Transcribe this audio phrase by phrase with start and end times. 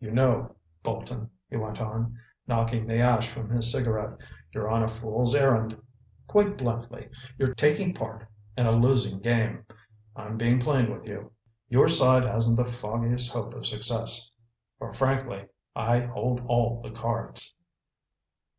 [0.00, 4.18] "You know, Bolton," he went on, knocking the ash from his cigarette,
[4.52, 5.74] "you're on a fool's errand.
[6.26, 9.64] Quite bluntly, you're taking part in a losing game.
[10.14, 11.32] I'm being plain with you.
[11.70, 17.54] Your side hasn't the foggiest hope of success—for, frankly, I hold all the cards."